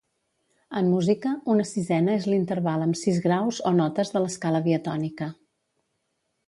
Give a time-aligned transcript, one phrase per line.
[0.79, 5.31] En música, una sisena és l'interval amb sis graus o notes de l'escala diatònica.